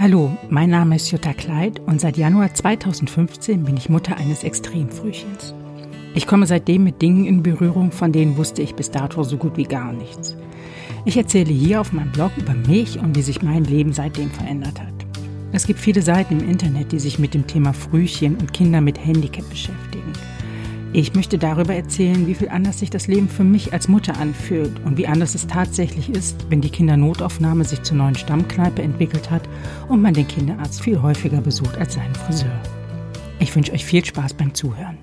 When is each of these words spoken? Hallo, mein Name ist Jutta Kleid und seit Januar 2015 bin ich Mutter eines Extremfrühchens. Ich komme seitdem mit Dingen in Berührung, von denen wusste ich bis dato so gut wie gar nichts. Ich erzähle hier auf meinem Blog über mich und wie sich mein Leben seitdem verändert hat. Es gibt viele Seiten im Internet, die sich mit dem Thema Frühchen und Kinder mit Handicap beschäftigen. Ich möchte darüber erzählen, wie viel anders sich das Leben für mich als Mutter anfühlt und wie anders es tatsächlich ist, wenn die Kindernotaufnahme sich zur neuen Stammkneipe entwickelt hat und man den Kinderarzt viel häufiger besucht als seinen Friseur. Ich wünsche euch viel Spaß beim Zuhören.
Hallo, 0.00 0.30
mein 0.48 0.70
Name 0.70 0.94
ist 0.94 1.10
Jutta 1.10 1.32
Kleid 1.32 1.80
und 1.86 2.00
seit 2.00 2.16
Januar 2.16 2.54
2015 2.54 3.64
bin 3.64 3.76
ich 3.76 3.88
Mutter 3.88 4.16
eines 4.16 4.44
Extremfrühchens. 4.44 5.54
Ich 6.14 6.28
komme 6.28 6.46
seitdem 6.46 6.84
mit 6.84 7.02
Dingen 7.02 7.24
in 7.24 7.42
Berührung, 7.42 7.90
von 7.90 8.12
denen 8.12 8.36
wusste 8.36 8.62
ich 8.62 8.76
bis 8.76 8.92
dato 8.92 9.24
so 9.24 9.36
gut 9.36 9.56
wie 9.56 9.64
gar 9.64 9.92
nichts. 9.92 10.36
Ich 11.04 11.16
erzähle 11.16 11.52
hier 11.52 11.80
auf 11.80 11.92
meinem 11.92 12.12
Blog 12.12 12.30
über 12.36 12.54
mich 12.54 13.00
und 13.00 13.16
wie 13.16 13.22
sich 13.22 13.42
mein 13.42 13.64
Leben 13.64 13.92
seitdem 13.92 14.30
verändert 14.30 14.80
hat. 14.80 14.94
Es 15.50 15.66
gibt 15.66 15.80
viele 15.80 16.00
Seiten 16.00 16.38
im 16.38 16.48
Internet, 16.48 16.92
die 16.92 17.00
sich 17.00 17.18
mit 17.18 17.34
dem 17.34 17.48
Thema 17.48 17.72
Frühchen 17.72 18.36
und 18.36 18.52
Kinder 18.52 18.80
mit 18.80 19.04
Handicap 19.04 19.50
beschäftigen. 19.50 19.87
Ich 20.94 21.14
möchte 21.14 21.36
darüber 21.36 21.74
erzählen, 21.74 22.26
wie 22.26 22.34
viel 22.34 22.48
anders 22.48 22.78
sich 22.78 22.88
das 22.88 23.08
Leben 23.08 23.28
für 23.28 23.44
mich 23.44 23.74
als 23.74 23.88
Mutter 23.88 24.16
anfühlt 24.16 24.72
und 24.86 24.96
wie 24.96 25.06
anders 25.06 25.34
es 25.34 25.46
tatsächlich 25.46 26.08
ist, 26.08 26.46
wenn 26.48 26.62
die 26.62 26.70
Kindernotaufnahme 26.70 27.64
sich 27.64 27.82
zur 27.82 27.98
neuen 27.98 28.14
Stammkneipe 28.14 28.80
entwickelt 28.80 29.30
hat 29.30 29.46
und 29.88 30.00
man 30.00 30.14
den 30.14 30.26
Kinderarzt 30.26 30.80
viel 30.80 31.02
häufiger 31.02 31.42
besucht 31.42 31.76
als 31.76 31.94
seinen 31.94 32.14
Friseur. 32.14 32.58
Ich 33.38 33.54
wünsche 33.54 33.72
euch 33.72 33.84
viel 33.84 34.04
Spaß 34.04 34.32
beim 34.34 34.54
Zuhören. 34.54 34.96